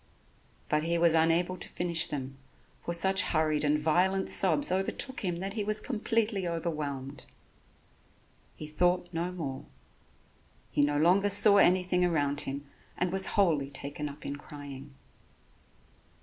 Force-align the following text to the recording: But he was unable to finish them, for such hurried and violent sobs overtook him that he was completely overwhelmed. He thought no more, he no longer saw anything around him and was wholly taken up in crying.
But 0.67 0.81
he 0.81 0.97
was 0.97 1.13
unable 1.13 1.57
to 1.57 1.69
finish 1.69 2.07
them, 2.07 2.35
for 2.83 2.91
such 2.91 3.21
hurried 3.21 3.63
and 3.63 3.77
violent 3.79 4.31
sobs 4.31 4.71
overtook 4.71 5.19
him 5.19 5.35
that 5.35 5.53
he 5.53 5.63
was 5.63 5.79
completely 5.79 6.47
overwhelmed. 6.47 7.27
He 8.55 8.65
thought 8.65 9.07
no 9.13 9.31
more, 9.31 9.63
he 10.71 10.81
no 10.81 10.97
longer 10.97 11.29
saw 11.29 11.57
anything 11.57 12.03
around 12.03 12.41
him 12.41 12.65
and 12.97 13.11
was 13.11 13.27
wholly 13.37 13.69
taken 13.69 14.09
up 14.09 14.25
in 14.25 14.37
crying. 14.37 14.95